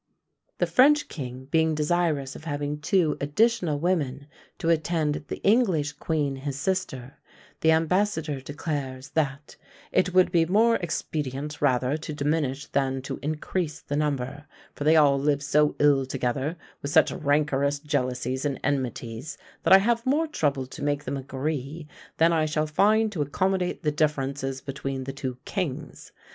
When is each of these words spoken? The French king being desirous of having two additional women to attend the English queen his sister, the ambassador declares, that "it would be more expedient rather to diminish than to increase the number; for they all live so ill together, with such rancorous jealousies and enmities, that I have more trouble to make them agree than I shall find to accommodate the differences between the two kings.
The 0.57 0.65
French 0.65 1.09
king 1.09 1.45
being 1.51 1.75
desirous 1.75 2.35
of 2.35 2.45
having 2.45 2.81
two 2.81 3.17
additional 3.21 3.77
women 3.77 4.25
to 4.57 4.69
attend 4.71 5.23
the 5.27 5.37
English 5.43 5.91
queen 5.91 6.37
his 6.37 6.59
sister, 6.59 7.19
the 7.59 7.71
ambassador 7.71 8.41
declares, 8.41 9.09
that 9.09 9.57
"it 9.91 10.11
would 10.11 10.31
be 10.31 10.47
more 10.47 10.77
expedient 10.77 11.61
rather 11.61 11.97
to 11.97 12.13
diminish 12.15 12.65
than 12.65 13.03
to 13.03 13.19
increase 13.21 13.79
the 13.79 13.95
number; 13.95 14.47
for 14.73 14.85
they 14.85 14.95
all 14.95 15.19
live 15.19 15.43
so 15.43 15.75
ill 15.77 16.07
together, 16.07 16.57
with 16.81 16.89
such 16.89 17.11
rancorous 17.11 17.77
jealousies 17.77 18.43
and 18.43 18.59
enmities, 18.63 19.37
that 19.61 19.71
I 19.73 19.77
have 19.77 20.03
more 20.03 20.25
trouble 20.25 20.65
to 20.65 20.83
make 20.83 21.03
them 21.03 21.15
agree 21.17 21.87
than 22.17 22.33
I 22.33 22.47
shall 22.47 22.65
find 22.65 23.11
to 23.11 23.21
accommodate 23.21 23.83
the 23.83 23.91
differences 23.91 24.61
between 24.61 25.03
the 25.03 25.13
two 25.13 25.37
kings. 25.45 26.11